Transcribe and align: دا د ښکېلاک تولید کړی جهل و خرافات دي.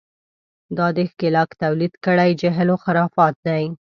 دا 0.77 0.87
د 0.97 0.99
ښکېلاک 1.09 1.49
تولید 1.63 1.93
کړی 2.05 2.29
جهل 2.41 2.67
و 2.71 2.81
خرافات 2.83 3.35
دي. 3.47 3.65